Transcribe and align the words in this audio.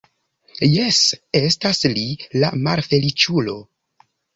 Jes, 0.75 1.01
estas 1.41 1.85
li, 1.95 2.07
la 2.41 2.53
malfeliĉulo. 2.67 3.61